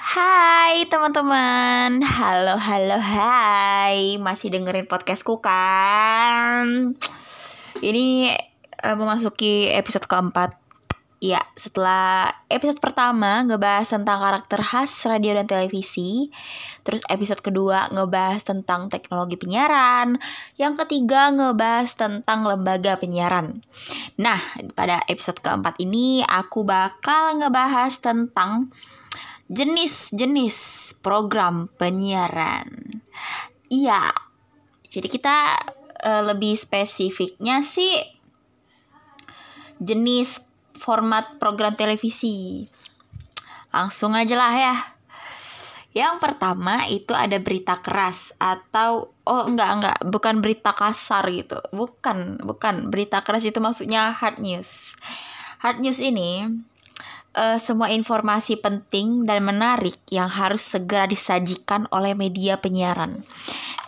Hai 0.00 0.88
teman-teman. 0.88 2.00
Halo 2.00 2.56
halo 2.56 2.96
hai. 2.96 4.16
Masih 4.16 4.48
dengerin 4.48 4.88
podcastku 4.88 5.44
kan? 5.44 6.96
Ini 7.84 8.32
uh, 8.80 8.96
memasuki 8.96 9.68
episode 9.68 10.08
keempat. 10.08 10.56
Ya 11.20 11.44
setelah 11.52 12.32
episode 12.48 12.80
pertama 12.80 13.44
ngebahas 13.44 13.92
tentang 13.92 14.24
karakter 14.24 14.64
khas 14.64 14.88
radio 15.04 15.36
dan 15.36 15.44
televisi. 15.44 16.32
Terus 16.80 17.04
episode 17.12 17.44
kedua 17.44 17.92
ngebahas 17.92 18.40
tentang 18.40 18.88
teknologi 18.88 19.36
penyiaran. 19.36 20.16
Yang 20.56 20.88
ketiga 20.88 21.28
ngebahas 21.28 21.92
tentang 21.92 22.48
lembaga 22.48 22.96
penyiaran. 22.96 23.60
Nah 24.16 24.40
pada 24.72 25.04
episode 25.12 25.44
keempat 25.44 25.76
ini 25.76 26.24
aku 26.24 26.64
bakal 26.64 27.36
ngebahas 27.36 28.00
tentang 28.00 28.72
jenis-jenis 29.50 30.56
program 31.02 31.66
penyiaran. 31.74 33.02
Iya. 33.66 34.14
Jadi 34.86 35.10
kita 35.10 35.58
uh, 36.06 36.22
lebih 36.22 36.54
spesifiknya 36.54 37.62
sih 37.66 37.98
jenis 39.82 40.46
format 40.78 41.36
program 41.42 41.74
televisi. 41.74 42.66
Langsung 43.74 44.14
aja 44.14 44.38
lah 44.38 44.54
ya. 44.54 44.76
Yang 45.90 46.22
pertama 46.22 46.86
itu 46.86 47.10
ada 47.10 47.42
berita 47.42 47.82
keras 47.82 48.30
atau 48.38 49.10
oh 49.26 49.42
enggak 49.50 49.70
enggak 49.74 49.98
bukan 50.06 50.38
berita 50.38 50.70
kasar 50.70 51.26
gitu. 51.34 51.58
Bukan, 51.74 52.38
bukan. 52.46 52.94
Berita 52.94 53.26
keras 53.26 53.42
itu 53.42 53.58
maksudnya 53.58 54.14
hard 54.14 54.38
news. 54.38 54.94
Hard 55.58 55.82
news 55.82 55.98
ini 55.98 56.46
uh, 57.34 57.58
semua 57.58 57.90
informasi 57.92 58.58
penting 58.58 59.26
dan 59.26 59.42
menarik 59.44 59.98
yang 60.10 60.30
harus 60.30 60.62
segera 60.64 61.06
disajikan 61.06 61.86
oleh 61.94 62.14
media 62.14 62.58
penyiaran. 62.58 63.22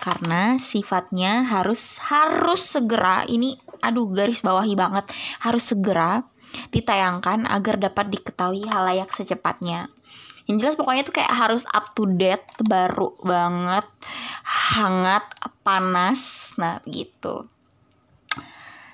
Karena 0.03 0.59
sifatnya 0.59 1.47
harus 1.47 2.03
harus 2.03 2.63
segera 2.63 3.23
ini 3.31 3.55
aduh 3.83 4.11
garis 4.11 4.43
bawahi 4.43 4.79
banget 4.79 5.11
harus 5.43 5.63
segera 5.67 6.27
ditayangkan 6.71 7.47
agar 7.47 7.79
dapat 7.79 8.11
diketahui 8.11 8.67
halayak 8.71 9.11
secepatnya. 9.15 9.91
Yang 10.51 10.57
jelas 10.59 10.77
pokoknya 10.79 11.07
itu 11.07 11.15
kayak 11.15 11.33
harus 11.33 11.63
up 11.71 11.95
to 11.95 12.05
date, 12.19 12.45
baru 12.67 13.15
banget, 13.23 13.87
hangat, 14.75 15.23
panas, 15.63 16.53
nah 16.59 16.83
gitu. 16.91 17.47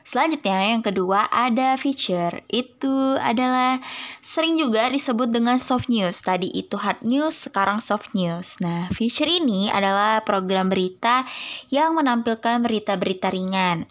Selanjutnya 0.08 0.72
yang 0.72 0.80
kedua 0.80 1.28
ada 1.28 1.76
feature. 1.76 2.40
Itu 2.48 3.20
adalah 3.20 3.76
sering 4.24 4.56
juga 4.56 4.88
disebut 4.88 5.28
dengan 5.28 5.60
soft 5.60 5.92
news. 5.92 6.24
Tadi 6.24 6.48
itu 6.48 6.80
hard 6.80 7.04
news, 7.04 7.36
sekarang 7.36 7.76
soft 7.84 8.16
news. 8.16 8.56
Nah, 8.64 8.88
feature 8.88 9.28
ini 9.28 9.68
adalah 9.68 10.24
program 10.24 10.72
berita 10.72 11.28
yang 11.68 11.92
menampilkan 11.92 12.64
berita-berita 12.64 13.28
ringan. 13.28 13.84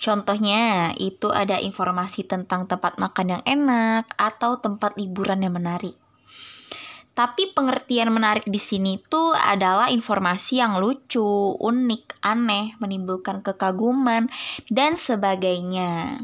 Contohnya 0.00 0.96
itu 0.96 1.28
ada 1.28 1.60
informasi 1.60 2.24
tentang 2.24 2.64
tempat 2.64 2.96
makan 2.96 3.36
yang 3.36 3.42
enak 3.44 4.08
atau 4.16 4.56
tempat 4.56 4.96
liburan 4.96 5.44
yang 5.44 5.52
menarik. 5.52 6.07
Tapi 7.18 7.50
pengertian 7.50 8.14
menarik 8.14 8.46
di 8.46 8.62
sini 8.62 8.94
tuh 9.10 9.34
adalah 9.34 9.90
informasi 9.90 10.62
yang 10.62 10.78
lucu, 10.78 11.26
unik, 11.58 12.22
aneh, 12.22 12.78
menimbulkan 12.78 13.42
kekaguman, 13.42 14.30
dan 14.70 14.94
sebagainya. 14.94 16.22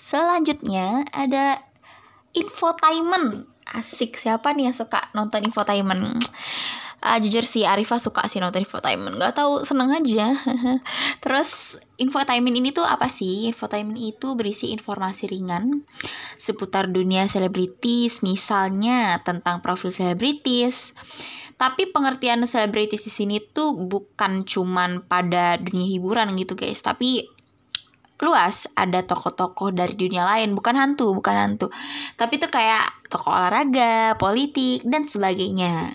Selanjutnya 0.00 1.04
ada 1.12 1.60
infotainment. 2.32 3.44
Asik, 3.76 4.16
siapa 4.16 4.56
nih 4.56 4.72
yang 4.72 4.76
suka 4.76 5.12
nonton 5.12 5.44
infotainment? 5.44 6.16
Uh, 7.04 7.18
jujur 7.20 7.44
sih 7.44 7.68
Arifah 7.68 8.00
suka 8.00 8.24
sih 8.24 8.40
nonton 8.40 8.64
infotainment 8.64 9.20
Gak 9.20 9.36
tau 9.36 9.60
seneng 9.62 9.92
aja. 9.92 10.32
Terus 11.22 11.76
infotainment 12.00 12.56
ini 12.56 12.72
tuh 12.72 12.82
apa 12.82 13.06
sih? 13.12 13.52
Infotainment 13.52 14.00
itu 14.00 14.32
berisi 14.32 14.72
informasi 14.72 15.28
ringan 15.28 15.84
seputar 16.40 16.88
dunia 16.88 17.28
selebritis 17.28 18.24
misalnya 18.24 19.20
tentang 19.22 19.60
profil 19.60 19.92
selebritis. 19.92 20.96
Tapi 21.54 21.94
pengertian 21.94 22.42
selebritis 22.48 23.06
di 23.06 23.12
sini 23.12 23.36
tuh 23.38 23.78
bukan 23.78 24.42
cuman 24.42 25.06
pada 25.06 25.60
dunia 25.60 25.86
hiburan 25.86 26.34
gitu 26.34 26.58
guys. 26.58 26.82
Tapi 26.82 27.30
luas 28.24 28.66
ada 28.74 29.04
tokoh-tokoh 29.04 29.70
dari 29.70 29.94
dunia 29.94 30.26
lain. 30.26 30.56
Bukan 30.56 30.74
hantu 30.74 31.14
bukan 31.14 31.36
hantu. 31.36 31.70
Tapi 32.18 32.42
tuh 32.42 32.50
kayak 32.50 33.06
tokoh 33.06 33.30
olahraga 33.30 34.18
politik 34.18 34.82
dan 34.82 35.06
sebagainya 35.06 35.94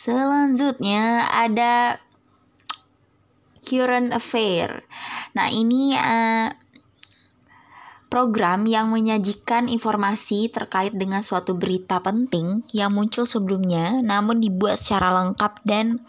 Selanjutnya 0.00 1.28
ada 1.28 2.00
current 3.60 4.16
affair. 4.16 4.88
Nah, 5.36 5.52
ini 5.52 5.92
uh, 5.92 6.48
program 8.08 8.64
yang 8.64 8.88
menyajikan 8.88 9.68
informasi 9.68 10.48
terkait 10.48 10.96
dengan 10.96 11.20
suatu 11.20 11.52
berita 11.52 12.00
penting 12.00 12.64
yang 12.72 12.96
muncul 12.96 13.28
sebelumnya 13.28 14.00
namun 14.00 14.40
dibuat 14.40 14.80
secara 14.80 15.12
lengkap 15.20 15.68
dan 15.68 16.00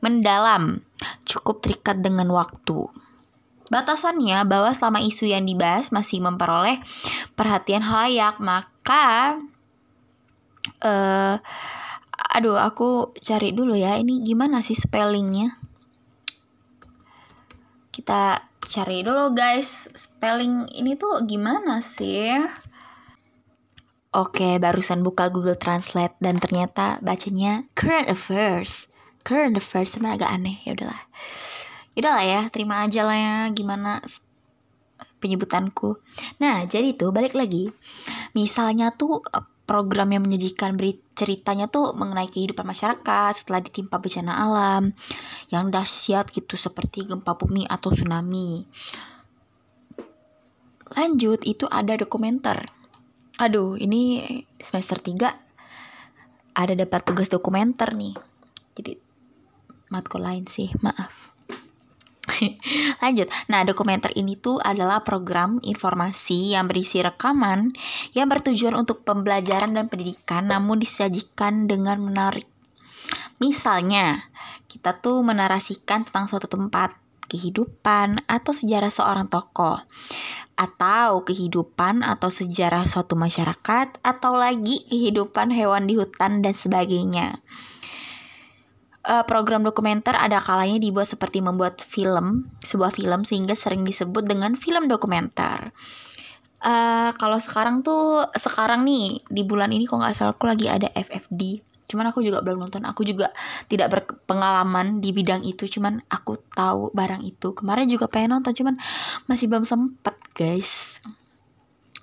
mendalam, 0.00 0.80
cukup 1.28 1.60
terikat 1.60 2.00
dengan 2.00 2.32
waktu. 2.32 2.88
Batasannya 3.68 4.48
bahwa 4.48 4.72
selama 4.72 5.04
isu 5.04 5.28
yang 5.28 5.44
dibahas 5.44 5.92
masih 5.92 6.24
memperoleh 6.24 6.80
perhatian 7.36 7.84
halayak, 7.84 8.40
maka 8.40 9.36
uh, 10.80 11.36
aduh 12.18 12.58
aku 12.58 13.14
cari 13.22 13.54
dulu 13.54 13.78
ya 13.78 13.94
ini 13.94 14.26
gimana 14.26 14.58
sih 14.58 14.74
spellingnya 14.74 15.54
kita 17.94 18.42
cari 18.68 19.06
dulu 19.06 19.32
guys 19.32 19.86
spelling 19.94 20.66
ini 20.74 20.98
tuh 20.98 21.22
gimana 21.24 21.78
sih 21.78 22.34
Oke, 24.08 24.56
barusan 24.56 25.04
buka 25.04 25.28
Google 25.28 25.60
Translate 25.60 26.16
dan 26.16 26.40
ternyata 26.40 26.96
bacanya 27.04 27.68
current 27.76 28.08
affairs. 28.08 28.88
Current 29.20 29.60
affairs 29.60 29.92
sama 29.92 30.16
agak 30.16 30.32
aneh, 30.32 30.64
ya 30.64 30.72
udahlah. 30.72 31.02
Udahlah 31.92 32.24
ya, 32.24 32.40
terima 32.48 32.80
aja 32.88 33.04
lah 33.04 33.18
ya 33.20 33.36
gimana 33.52 34.00
penyebutanku. 35.20 36.00
Nah, 36.40 36.64
jadi 36.64 36.96
tuh 36.96 37.12
balik 37.12 37.36
lagi. 37.36 37.68
Misalnya 38.32 38.96
tuh 38.96 39.20
program 39.68 40.08
yang 40.16 40.24
menyajikan 40.24 40.80
berita 40.80 41.08
ceritanya 41.18 41.66
tuh 41.66 41.98
mengenai 41.98 42.30
kehidupan 42.30 42.62
masyarakat 42.62 43.32
setelah 43.34 43.58
ditimpa 43.58 43.98
bencana 43.98 44.38
alam 44.38 44.94
yang 45.50 45.66
dahsyat 45.74 46.30
gitu 46.30 46.54
seperti 46.54 47.10
gempa 47.10 47.34
bumi 47.34 47.66
atau 47.66 47.90
tsunami. 47.90 48.62
Lanjut 50.94 51.42
itu 51.42 51.66
ada 51.66 51.98
dokumenter. 51.98 52.70
Aduh, 53.42 53.74
ini 53.74 54.22
semester 54.62 55.02
3 55.02 56.54
ada 56.54 56.72
dapat 56.78 57.00
tugas 57.02 57.26
dokumenter 57.26 57.90
nih. 57.98 58.14
Jadi 58.78 58.94
matkul 59.90 60.22
lain 60.22 60.46
sih, 60.46 60.70
maaf. 60.78 61.34
Lanjut. 63.02 63.28
Nah, 63.50 63.62
dokumenter 63.66 64.14
ini 64.14 64.38
tuh 64.38 64.62
adalah 64.62 65.02
program 65.02 65.58
informasi 65.62 66.54
yang 66.54 66.70
berisi 66.70 67.02
rekaman 67.02 67.74
yang 68.14 68.26
bertujuan 68.30 68.74
untuk 68.78 69.02
pembelajaran 69.02 69.74
dan 69.74 69.86
pendidikan 69.90 70.50
namun 70.50 70.80
disajikan 70.80 71.66
dengan 71.66 71.98
menarik. 72.02 72.46
Misalnya, 73.38 74.30
kita 74.66 74.98
tuh 74.98 75.22
menarasikan 75.22 76.02
tentang 76.02 76.26
suatu 76.26 76.50
tempat, 76.50 76.94
kehidupan, 77.30 78.18
atau 78.26 78.52
sejarah 78.52 78.90
seorang 78.90 79.26
tokoh 79.30 79.78
atau 80.58 81.22
kehidupan 81.22 82.02
atau 82.02 82.34
sejarah 82.34 82.82
suatu 82.82 83.14
masyarakat 83.14 84.02
atau 84.02 84.32
lagi 84.34 84.82
kehidupan 84.90 85.54
hewan 85.54 85.86
di 85.86 85.94
hutan 85.94 86.42
dan 86.42 86.50
sebagainya 86.50 87.38
uh, 89.08 89.24
program 89.24 89.64
dokumenter 89.64 90.12
ada 90.12 90.38
kalanya 90.38 90.76
dibuat 90.76 91.08
seperti 91.08 91.40
membuat 91.40 91.80
film, 91.80 92.52
sebuah 92.60 92.92
film 92.92 93.24
sehingga 93.24 93.56
sering 93.56 93.82
disebut 93.82 94.28
dengan 94.28 94.54
film 94.54 94.86
dokumenter. 94.86 95.72
Uh, 96.58 97.14
kalau 97.16 97.38
sekarang 97.40 97.80
tuh 97.86 98.26
sekarang 98.34 98.82
nih 98.82 99.22
di 99.30 99.46
bulan 99.46 99.70
ini 99.70 99.86
kok 99.86 99.96
nggak 99.96 100.12
salah 100.12 100.34
aku 100.36 100.44
lagi 100.44 100.68
ada 100.68 100.92
FFD. 100.92 101.64
Cuman 101.88 102.12
aku 102.12 102.20
juga 102.20 102.44
belum 102.44 102.68
nonton. 102.68 102.84
Aku 102.84 103.00
juga 103.00 103.32
tidak 103.64 103.88
berpengalaman 103.88 105.00
di 105.00 105.16
bidang 105.16 105.40
itu. 105.40 105.64
Cuman 105.64 106.04
aku 106.12 106.36
tahu 106.52 106.92
barang 106.92 107.24
itu. 107.24 107.56
Kemarin 107.56 107.88
juga 107.88 108.12
pengen 108.12 108.36
nonton. 108.36 108.52
Cuman 108.52 108.76
masih 109.24 109.48
belum 109.48 109.64
sempet 109.64 110.12
guys. 110.36 111.00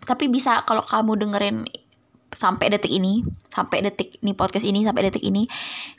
Tapi 0.02 0.26
bisa 0.26 0.66
kalau 0.66 0.82
kamu 0.82 1.22
dengerin 1.22 1.58
sampai 2.36 2.76
detik 2.76 2.92
ini, 2.92 3.24
sampai 3.48 3.88
detik 3.88 4.20
ini 4.20 4.36
podcast 4.36 4.68
ini 4.68 4.84
sampai 4.84 5.08
detik 5.08 5.24
ini, 5.24 5.48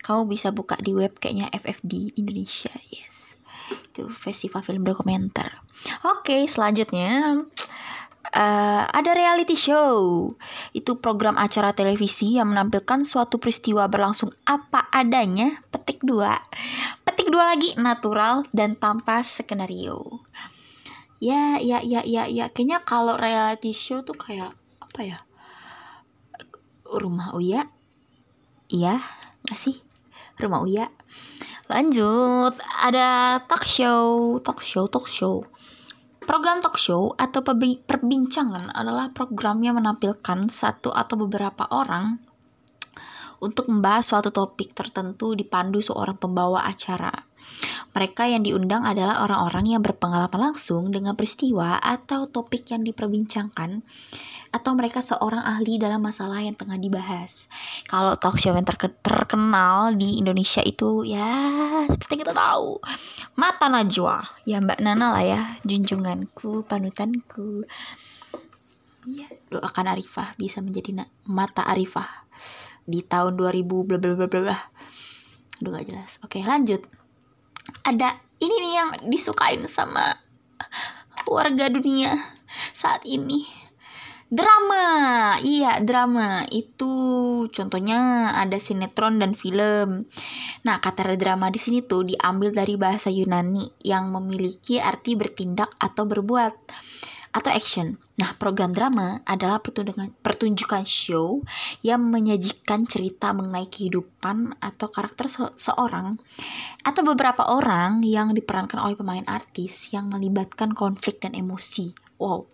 kamu 0.04 0.28
bisa 0.28 0.52
buka 0.52 0.76
di 0.78 0.92
web 0.92 1.16
kayaknya 1.16 1.48
FFD 1.50 2.20
Indonesia, 2.20 2.70
yes. 2.92 3.40
Itu 3.72 4.12
festival 4.12 4.60
film 4.60 4.84
dokumenter. 4.84 5.64
Oke, 6.04 6.44
selanjutnya 6.46 7.42
uh, 8.34 8.84
ada 8.90 9.10
reality 9.14 9.54
show. 9.54 10.32
Itu 10.74 10.98
program 10.98 11.38
acara 11.38 11.70
televisi 11.76 12.38
yang 12.40 12.50
menampilkan 12.50 13.06
suatu 13.06 13.38
peristiwa 13.38 13.86
berlangsung 13.86 14.32
apa 14.48 14.90
adanya. 14.90 15.62
Petik 15.70 16.02
dua. 16.02 16.40
Petik 17.06 17.30
dua 17.30 17.54
lagi 17.54 17.76
natural 17.78 18.42
dan 18.50 18.74
tanpa 18.74 19.22
skenario. 19.22 20.24
Ya, 21.22 21.56
ya, 21.56 21.80
ya, 21.80 22.04
ya, 22.04 22.28
ya. 22.28 22.52
Kayaknya 22.52 22.84
kalau 22.84 23.16
reality 23.16 23.72
show 23.72 24.04
tuh 24.04 24.16
kayak 24.16 24.52
apa 24.82 25.00
ya? 25.02 25.18
Rumah 26.94 27.34
Uya. 27.34 27.66
Iya, 28.70 29.02
gak 29.46 29.58
sih? 29.58 29.82
Rumah 30.38 30.62
Uya. 30.62 30.86
Lanjut, 31.66 32.54
ada 32.82 33.40
talk 33.50 33.66
show, 33.66 34.38
talk 34.42 34.62
show, 34.62 34.86
talk 34.86 35.10
show 35.10 35.42
Program 36.26 36.58
talk 36.58 36.74
show 36.74 37.14
atau 37.14 37.38
perbincangan 37.86 38.74
adalah 38.74 39.14
program 39.14 39.62
yang 39.62 39.78
menampilkan 39.78 40.50
satu 40.50 40.90
atau 40.90 41.14
beberapa 41.22 41.70
orang 41.70 42.18
untuk 43.38 43.70
membahas 43.70 44.10
suatu 44.10 44.34
topik 44.34 44.74
tertentu 44.74 45.38
dipandu 45.38 45.78
seorang 45.78 46.18
pembawa 46.18 46.66
acara. 46.66 47.14
Mereka 47.94 48.26
yang 48.26 48.42
diundang 48.42 48.82
adalah 48.82 49.22
orang-orang 49.22 49.78
yang 49.78 49.82
berpengalaman 49.86 50.50
langsung 50.50 50.90
dengan 50.90 51.14
peristiwa 51.14 51.78
atau 51.78 52.26
topik 52.26 52.74
yang 52.74 52.82
diperbincangkan 52.82 53.86
atau 54.56 54.72
mereka 54.72 55.04
seorang 55.04 55.44
ahli 55.44 55.76
dalam 55.76 56.00
masalah 56.00 56.40
yang 56.40 56.56
tengah 56.56 56.80
dibahas. 56.80 57.52
Kalau 57.84 58.16
talk 58.16 58.40
show 58.40 58.56
yang 58.56 58.64
terke 58.64 58.88
terkenal 59.04 59.92
di 59.92 60.16
Indonesia 60.16 60.64
itu 60.64 61.04
ya 61.04 61.28
seperti 61.92 62.24
kita 62.24 62.32
tahu. 62.32 62.80
Mata 63.36 63.68
Najwa. 63.68 64.24
Ya 64.48 64.64
Mbak 64.64 64.80
Nana 64.80 65.12
lah 65.12 65.24
ya 65.24 65.40
junjunganku 65.68 66.64
panutanku. 66.64 67.68
Ya 69.04 69.28
doakan 69.52 69.92
Arifah 69.92 70.32
bisa 70.40 70.64
menjadi 70.64 71.04
mata 71.28 71.62
Arifah 71.68 72.24
di 72.88 73.04
tahun 73.04 73.36
2000 73.36 73.86
bla 73.86 73.98
bla 74.00 74.12
bla 74.16 74.26
bla 74.26 74.58
Aduh 75.60 75.70
gak 75.76 75.86
jelas. 75.86 76.16
Oke 76.24 76.40
lanjut. 76.40 76.80
Ada 77.84 78.18
ini 78.40 78.56
nih 78.56 78.72
yang 78.72 78.90
disukain 79.12 79.64
sama 79.68 80.16
warga 81.28 81.68
dunia 81.68 82.14
saat 82.72 83.02
ini 83.04 83.65
Drama, 84.26 85.38
iya 85.38 85.78
drama 85.78 86.42
itu 86.50 86.90
contohnya 87.46 88.34
ada 88.34 88.58
sinetron 88.58 89.22
dan 89.22 89.38
film. 89.38 90.10
Nah 90.66 90.82
kata 90.82 91.14
drama 91.14 91.46
di 91.46 91.62
sini 91.62 91.78
tuh 91.86 92.02
diambil 92.02 92.50
dari 92.50 92.74
bahasa 92.74 93.06
Yunani 93.06 93.70
yang 93.86 94.10
memiliki 94.10 94.82
arti 94.82 95.14
bertindak 95.14 95.70
atau 95.78 96.10
berbuat 96.10 96.54
atau 97.36 97.50
action. 97.52 98.00
Nah, 98.16 98.32
program 98.40 98.72
drama 98.72 99.20
adalah 99.28 99.60
pertunjukan, 99.60 100.88
show 100.88 101.44
yang 101.84 102.08
menyajikan 102.08 102.88
cerita 102.88 103.36
mengenai 103.36 103.68
kehidupan 103.68 104.56
atau 104.56 104.88
karakter 104.88 105.28
se 105.28 105.44
seorang 105.52 106.16
atau 106.80 107.02
beberapa 107.04 107.44
orang 107.44 108.00
yang 108.00 108.32
diperankan 108.32 108.80
oleh 108.80 108.96
pemain 108.96 109.26
artis 109.28 109.92
yang 109.92 110.08
melibatkan 110.08 110.72
konflik 110.72 111.20
dan 111.20 111.36
emosi. 111.36 111.92
Wow. 112.16 112.48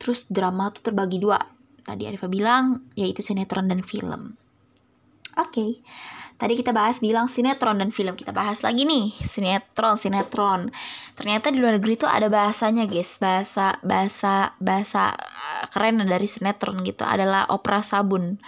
Terus 0.00 0.24
drama 0.32 0.72
tuh 0.72 0.90
terbagi 0.90 1.20
dua. 1.20 1.36
Tadi 1.84 2.08
Arifa 2.08 2.26
bilang 2.26 2.90
yaitu 2.96 3.20
sinetron 3.20 3.68
dan 3.68 3.84
film. 3.84 4.40
Oke. 5.36 5.52
Okay. 5.52 5.70
Tadi 6.40 6.56
kita 6.56 6.72
bahas 6.72 7.04
bilang 7.04 7.28
sinetron 7.28 7.76
dan 7.76 7.92
film. 7.92 8.16
Kita 8.16 8.32
bahas 8.32 8.64
lagi 8.64 8.88
nih, 8.88 9.12
sinetron, 9.12 10.00
sinetron. 10.00 10.72
Ternyata 11.12 11.52
di 11.52 11.60
luar 11.60 11.76
negeri 11.76 12.00
tuh 12.00 12.08
ada 12.08 12.32
bahasanya, 12.32 12.88
guys. 12.88 13.20
Bahasa 13.20 13.76
bahasa 13.84 14.56
bahasa 14.56 15.12
eh, 15.20 15.68
keren 15.68 16.00
dari 16.00 16.24
sinetron 16.24 16.80
gitu 16.80 17.04
adalah 17.04 17.44
opera 17.52 17.84
sabun. 17.84 18.40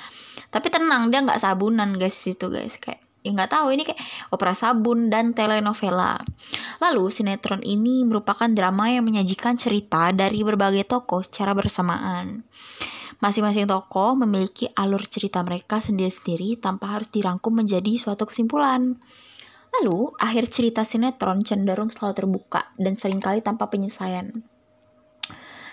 Tapi 0.48 0.72
tenang, 0.72 1.12
dia 1.12 1.20
nggak 1.20 1.36
sabunan, 1.36 1.92
guys, 2.00 2.16
situ, 2.16 2.48
guys. 2.48 2.80
Kayak 2.80 3.04
ya 3.22 3.30
nggak 3.30 3.50
tahu 3.54 3.70
ini 3.74 3.86
kayak 3.86 4.00
opera 4.34 4.52
sabun 4.52 5.08
dan 5.08 5.32
telenovela. 5.32 6.20
Lalu 6.82 7.08
sinetron 7.08 7.62
ini 7.62 8.02
merupakan 8.02 8.50
drama 8.50 8.90
yang 8.90 9.06
menyajikan 9.06 9.54
cerita 9.54 10.10
dari 10.10 10.42
berbagai 10.42 10.84
tokoh 10.90 11.22
secara 11.22 11.54
bersamaan. 11.54 12.42
Masing-masing 13.22 13.70
tokoh 13.70 14.18
memiliki 14.18 14.66
alur 14.74 15.06
cerita 15.06 15.46
mereka 15.46 15.78
sendiri-sendiri 15.78 16.58
tanpa 16.58 16.98
harus 16.98 17.06
dirangkum 17.14 17.54
menjadi 17.54 17.94
suatu 17.94 18.26
kesimpulan. 18.26 18.98
Lalu, 19.78 20.10
akhir 20.18 20.50
cerita 20.50 20.82
sinetron 20.82 21.46
cenderung 21.46 21.88
selalu 21.88 22.18
terbuka 22.18 22.74
dan 22.76 22.98
sering 22.98 23.22
kali 23.22 23.38
tanpa 23.38 23.70
penyelesaian. 23.70 24.42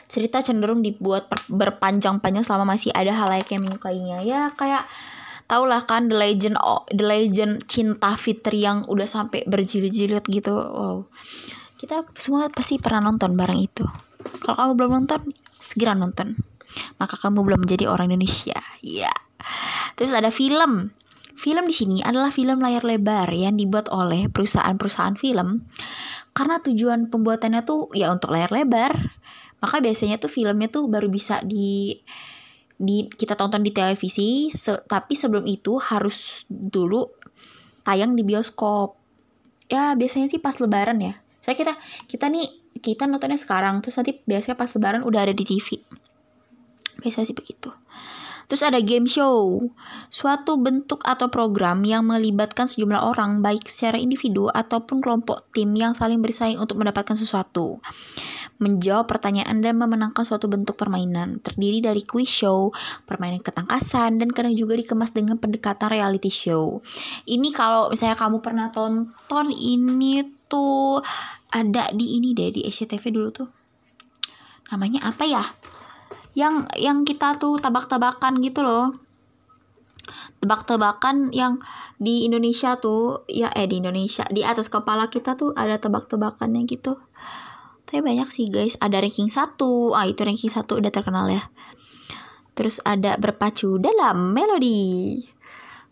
Cerita 0.05 0.45
cenderung 0.45 0.85
dibuat 0.85 1.25
berpanjang-panjang 1.49 2.45
selama 2.45 2.77
masih 2.77 2.93
ada 2.93 3.17
halayak 3.17 3.49
yang 3.49 3.65
menyukainya. 3.65 4.21
Ya, 4.21 4.53
kayak 4.53 4.85
tau 5.49 5.65
lah 5.65 5.81
kan 5.81 6.05
The 6.05 6.13
Legend 6.13 6.55
oh, 6.61 6.85
The 6.93 7.01
Legend 7.01 7.65
Cinta 7.65 8.13
Fitri 8.13 8.61
yang 8.61 8.85
udah 8.85 9.09
sampai 9.09 9.49
berjilid-jilid 9.49 10.21
gitu. 10.29 10.53
Wow. 10.53 11.09
Kita 11.73 12.05
semua 12.13 12.53
pasti 12.53 12.77
pernah 12.77 13.09
nonton 13.09 13.33
bareng 13.33 13.57
itu. 13.57 13.81
Kalau 14.45 14.55
kamu 14.55 14.71
belum 14.77 14.91
nonton 15.03 15.33
segera 15.57 15.97
nonton. 15.97 16.37
Maka 17.01 17.17
kamu 17.17 17.41
belum 17.41 17.65
menjadi 17.65 17.89
orang 17.89 18.13
Indonesia. 18.13 18.61
Ya. 18.85 19.09
Yeah. 19.09 19.17
terus 19.97 20.13
ada 20.13 20.29
film. 20.29 20.93
Film 21.39 21.65
di 21.65 21.73
sini 21.73 22.03
adalah 22.03 22.29
film 22.29 22.59
layar 22.59 22.83
lebar 22.83 23.31
yang 23.31 23.55
dibuat 23.55 23.89
oleh 23.89 24.29
perusahaan-perusahaan 24.29 25.15
film. 25.17 25.65
Karena 26.35 26.61
tujuan 26.61 27.09
pembuatannya 27.09 27.63
tuh 27.65 27.89
ya 27.95 28.13
untuk 28.13 28.35
layar 28.35 28.53
lebar. 28.53 28.91
Maka 29.63 29.81
biasanya 29.81 30.21
tuh 30.21 30.29
filmnya 30.29 30.69
tuh 30.69 30.91
baru 30.91 31.07
bisa 31.07 31.41
di 31.41 31.95
di 32.79 33.11
kita 33.11 33.35
tonton 33.35 33.59
di 33.59 33.75
televisi 33.75 34.47
se, 34.47 34.79
tapi 34.87 35.13
sebelum 35.13 35.43
itu 35.43 35.75
harus 35.83 36.47
dulu 36.47 37.11
tayang 37.83 38.15
di 38.15 38.23
bioskop. 38.23 38.95
Ya 39.67 39.93
biasanya 39.99 40.31
sih 40.31 40.39
pas 40.39 40.55
lebaran 40.63 41.03
ya. 41.03 41.19
Saya 41.43 41.59
kita 41.59 41.75
kita 42.07 42.31
nih 42.31 42.47
kita 42.79 43.05
nontonnya 43.05 43.35
sekarang 43.35 43.83
terus 43.83 43.99
nanti 43.99 44.23
biasanya 44.23 44.55
pas 44.55 44.71
lebaran 44.71 45.03
udah 45.03 45.27
ada 45.27 45.35
di 45.35 45.43
TV 45.43 45.83
biasanya 46.99 47.27
sih 47.31 47.37
begitu. 47.37 47.71
Terus 48.49 48.65
ada 48.65 48.81
game 48.81 49.05
show, 49.05 49.61
suatu 50.09 50.57
bentuk 50.57 51.05
atau 51.05 51.29
program 51.29 51.85
yang 51.85 52.09
melibatkan 52.09 52.65
sejumlah 52.65 52.97
orang 52.97 53.45
baik 53.45 53.69
secara 53.69 54.01
individu 54.01 54.49
ataupun 54.49 55.05
kelompok 55.05 55.53
tim 55.53 55.69
yang 55.77 55.93
saling 55.93 56.17
bersaing 56.17 56.57
untuk 56.57 56.81
mendapatkan 56.81 57.13
sesuatu 57.13 57.77
menjawab 58.59 59.07
pertanyaan 59.07 59.63
dan 59.63 59.79
memenangkan 59.79 60.27
suatu 60.27 60.51
bentuk 60.51 60.75
permainan. 60.75 61.39
Terdiri 61.39 61.79
dari 61.79 62.03
quiz 62.03 62.27
show, 62.27 62.75
permainan 63.07 63.39
ketangkasan, 63.39 64.19
dan 64.19 64.29
kadang 64.35 64.53
juga 64.53 64.75
dikemas 64.75 65.15
dengan 65.15 65.39
pendekatan 65.39 65.89
reality 65.89 66.29
show. 66.29 66.83
Ini 67.23 67.49
kalau 67.55 67.87
misalnya 67.89 68.19
kamu 68.19 68.43
pernah 68.43 68.67
tonton 68.69 69.47
ini 69.49 70.21
tuh 70.51 70.99
ada 71.49 71.89
di 71.95 72.19
ini 72.19 72.35
deh 72.35 72.51
di 72.51 72.61
SCTV 72.67 73.03
dulu 73.09 73.29
tuh. 73.31 73.49
Namanya 74.75 75.07
apa 75.09 75.23
ya? 75.25 75.43
Yang 76.35 76.69
yang 76.77 77.07
kita 77.07 77.39
tuh 77.39 77.57
tabak-tabakan 77.57 78.37
gitu 78.43 78.61
loh. 78.61 78.93
Tebak-tebakan 80.43 81.31
yang 81.35 81.59
di 81.99 82.23
Indonesia 82.23 82.79
tuh 82.79 83.27
ya 83.27 83.51
eh 83.51 83.67
di 83.67 83.83
Indonesia 83.83 84.23
di 84.31 84.39
atas 84.39 84.71
kepala 84.71 85.11
kita 85.11 85.35
tuh 85.35 85.51
ada 85.51 85.75
tebak-tebakannya 85.75 86.63
gitu 86.63 86.95
tapi 87.89 88.05
banyak 88.05 88.29
sih 88.29 88.45
guys. 88.53 88.77
Ada 88.77 89.01
ranking 89.01 89.33
satu. 89.33 89.97
Ah 89.97 90.05
itu 90.05 90.21
ranking 90.21 90.53
satu 90.53 90.77
udah 90.77 90.93
terkenal 90.93 91.25
ya. 91.25 91.49
Terus 92.53 92.77
ada 92.85 93.17
berpacu 93.17 93.81
dalam 93.81 94.37
melodi 94.37 95.25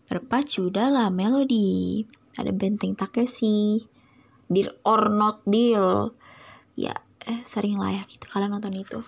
berpacu 0.08 0.72
dalam 0.72 1.12
melodi 1.12 2.06
ada 2.38 2.54
benteng 2.54 2.94
Takeshi. 2.94 3.82
Deal 4.46 4.70
or 4.86 5.10
not 5.10 5.42
deal. 5.42 6.14
Ya 6.78 6.94
eh 7.26 7.42
sering 7.42 7.76
lah 7.76 7.92
ya 7.98 8.02
kita 8.06 8.30
kalian 8.30 8.54
nonton 8.54 8.78
itu. 8.78 9.02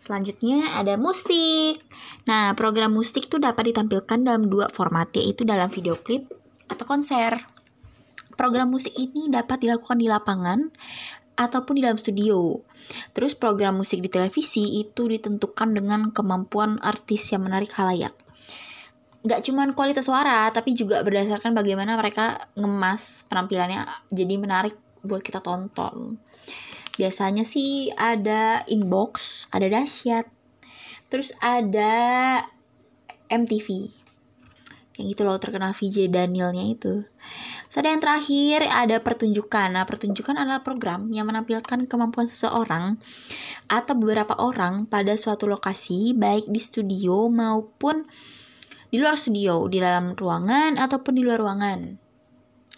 Selanjutnya 0.00 0.74
ada 0.74 0.98
musik. 0.98 1.78
Nah, 2.24 2.56
program 2.56 2.96
musik 2.96 3.28
itu 3.28 3.36
dapat 3.36 3.68
ditampilkan 3.68 4.24
dalam 4.24 4.48
dua 4.48 4.72
format, 4.72 5.12
yaitu 5.12 5.44
dalam 5.44 5.68
video 5.68 5.92
klip 5.92 6.24
atau 6.72 6.88
konser. 6.88 7.36
Program 8.32 8.72
musik 8.72 8.96
ini 8.96 9.28
dapat 9.28 9.60
dilakukan 9.60 10.00
di 10.00 10.08
lapangan 10.08 10.72
ataupun 11.40 11.80
di 11.80 11.82
dalam 11.88 11.96
studio. 11.96 12.60
Terus 13.16 13.32
program 13.32 13.80
musik 13.80 14.04
di 14.04 14.12
televisi 14.12 14.84
itu 14.84 15.08
ditentukan 15.08 15.72
dengan 15.72 16.12
kemampuan 16.12 16.76
artis 16.84 17.32
yang 17.32 17.48
menarik 17.48 17.72
halayak. 17.72 18.12
Gak 19.24 19.48
cuma 19.48 19.64
kualitas 19.72 20.08
suara, 20.08 20.48
tapi 20.52 20.76
juga 20.76 21.00
berdasarkan 21.00 21.56
bagaimana 21.56 21.96
mereka 21.96 22.52
ngemas 22.56 23.24
penampilannya 23.28 23.88
jadi 24.12 24.34
menarik 24.36 24.76
buat 25.00 25.24
kita 25.24 25.40
tonton. 25.40 26.20
Biasanya 26.96 27.44
sih 27.48 27.88
ada 27.96 28.64
inbox, 28.68 29.44
ada 29.52 29.68
dahsyat, 29.68 30.28
terus 31.08 31.32
ada 31.40 31.92
MTV. 33.28 33.99
Yang 35.00 35.16
gitu 35.16 35.22
loh 35.24 35.40
terkenal 35.40 35.72
VJ 35.72 36.12
Danielnya 36.12 36.68
itu. 36.68 37.08
So, 37.72 37.80
ada 37.80 37.88
yang 37.88 38.04
terakhir 38.04 38.68
ada 38.68 39.00
pertunjukan. 39.00 39.72
Nah, 39.72 39.88
pertunjukan 39.88 40.36
adalah 40.36 40.60
program 40.60 41.08
yang 41.08 41.24
menampilkan 41.24 41.88
kemampuan 41.88 42.28
seseorang 42.28 43.00
atau 43.72 43.94
beberapa 43.96 44.36
orang 44.36 44.84
pada 44.84 45.16
suatu 45.16 45.48
lokasi, 45.48 46.12
baik 46.12 46.52
di 46.52 46.60
studio 46.60 47.32
maupun 47.32 48.04
di 48.90 49.00
luar 49.00 49.16
studio, 49.16 49.64
di 49.70 49.80
dalam 49.80 50.12
ruangan 50.12 50.76
ataupun 50.76 51.16
di 51.16 51.22
luar 51.24 51.40
ruangan. 51.40 52.09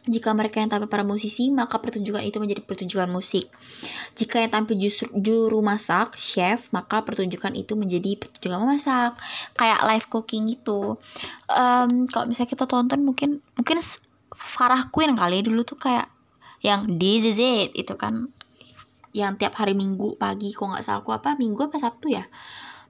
Jika 0.03 0.35
mereka 0.35 0.59
yang 0.59 0.67
tampil 0.67 0.91
para 0.91 1.07
musisi, 1.07 1.47
maka 1.55 1.79
pertunjukan 1.79 2.27
itu 2.27 2.43
menjadi 2.43 2.59
pertunjukan 2.67 3.07
musik. 3.07 3.47
Jika 4.19 4.43
yang 4.43 4.51
tampil 4.51 4.75
justru 4.75 5.07
juru 5.15 5.63
masak, 5.63 6.19
chef, 6.19 6.75
maka 6.75 7.07
pertunjukan 7.07 7.55
itu 7.55 7.79
menjadi 7.79 8.19
pertunjukan 8.19 8.59
memasak. 8.67 9.15
Kayak 9.55 9.87
live 9.87 10.07
cooking 10.11 10.51
gitu. 10.51 10.99
Um, 11.47 12.11
kalau 12.11 12.27
misalnya 12.27 12.51
kita 12.51 12.67
tonton 12.67 13.07
mungkin 13.07 13.39
mungkin 13.55 13.79
Farah 14.35 14.91
Queen 14.91 15.15
kali 15.15 15.39
ya, 15.39 15.43
dulu 15.47 15.63
tuh 15.63 15.79
kayak 15.79 16.11
yang 16.63 16.87
This 16.87 17.27
is 17.27 17.39
it 17.39 17.71
itu 17.75 17.95
kan 17.99 18.31
yang 19.13 19.37
tiap 19.37 19.55
hari 19.61 19.77
Minggu 19.77 20.17
pagi 20.17 20.55
kok 20.57 20.67
nggak 20.67 20.83
salah 20.83 21.05
aku 21.05 21.13
apa 21.13 21.37
Minggu 21.37 21.69
apa 21.69 21.77
Sabtu 21.77 22.11
ya 22.11 22.25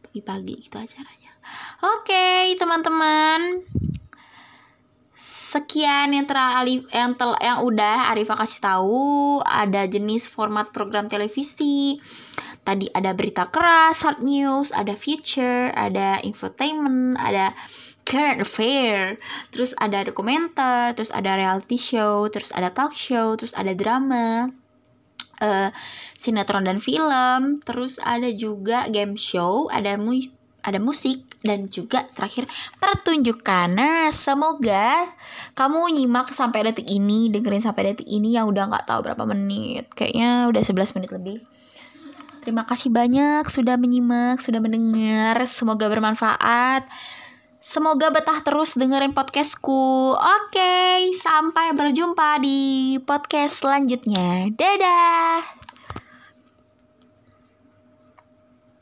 pagi-pagi 0.07 0.54
gitu 0.61 0.76
acaranya. 0.78 1.33
Oke 1.83 2.14
okay, 2.14 2.54
teman-teman 2.54 3.64
sekian 5.22 6.10
yang 6.10 6.26
teralif 6.26 6.82
yang 6.90 7.14
tel 7.14 7.38
yang 7.38 7.62
udah 7.62 8.10
Arifa 8.10 8.34
kasih 8.34 8.58
tahu. 8.58 9.38
Ada 9.46 9.86
jenis 9.86 10.26
format 10.26 10.74
program 10.74 11.06
televisi. 11.06 11.94
Tadi 12.66 12.90
ada 12.90 13.14
berita 13.14 13.46
keras 13.50 14.02
hard 14.06 14.22
news 14.22 14.70
ada 14.70 14.94
future 14.94 15.74
ada 15.74 16.22
infotainment 16.22 17.18
ada 17.18 17.54
current 18.02 18.42
affair. 18.42 19.22
Terus 19.54 19.78
ada 19.78 20.02
dokumenter 20.02 20.90
terus 20.98 21.14
ada 21.14 21.38
reality 21.38 21.78
show 21.78 22.26
terus 22.26 22.50
ada 22.50 22.74
talk 22.74 22.90
show 22.90 23.38
terus 23.38 23.54
ada 23.54 23.78
drama 23.78 24.50
uh, 25.38 25.70
sinetron 26.18 26.66
dan 26.66 26.82
film. 26.82 27.62
Terus 27.62 28.02
ada 28.02 28.26
juga 28.34 28.90
game 28.90 29.14
show 29.14 29.70
ada 29.70 29.94
mu 29.94 30.18
ada 30.62 30.78
musik 30.78 31.26
dan 31.42 31.66
juga 31.66 32.07
terakhir 32.11 32.47
pertunjukan. 32.78 33.75
Nah, 33.75 34.09
semoga 34.14 35.11
kamu 35.59 35.99
nyimak 35.99 36.31
sampai 36.31 36.71
detik 36.71 36.87
ini, 36.87 37.28
dengerin 37.28 37.62
sampai 37.62 37.92
detik 37.92 38.09
ini 38.09 38.38
yang 38.38 38.47
udah 38.49 38.71
nggak 38.71 38.87
tahu 38.87 39.02
berapa 39.02 39.26
menit. 39.26 39.90
Kayaknya 39.92 40.49
udah 40.49 40.62
11 40.62 40.97
menit 40.99 41.11
lebih. 41.11 41.38
Terima 42.42 42.66
kasih 42.66 42.90
banyak 42.90 43.47
sudah 43.47 43.78
menyimak, 43.78 44.42
sudah 44.42 44.59
mendengar. 44.59 45.38
Semoga 45.47 45.87
bermanfaat. 45.87 46.90
Semoga 47.62 48.11
betah 48.11 48.42
terus 48.42 48.75
dengerin 48.75 49.14
podcastku. 49.14 50.11
Oke, 50.19 51.07
sampai 51.14 51.71
berjumpa 51.78 52.42
di 52.42 52.99
podcast 53.07 53.62
selanjutnya. 53.62 54.50
Dadah. 54.50 55.62